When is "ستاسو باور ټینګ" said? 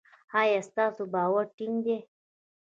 0.69-1.77